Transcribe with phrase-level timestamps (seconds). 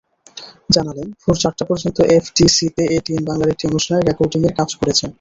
[0.69, 5.09] জানালেন, ভোর চারটা পর্যন্ত এফডিসিতে এটিএন বাংলার একটি অনুষ্ঠানের রেকর্ডিংয়ের কাজ করেছেন।